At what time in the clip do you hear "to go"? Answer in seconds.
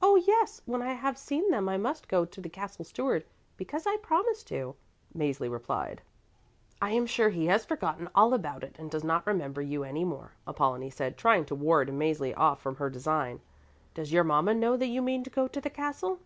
15.24-15.48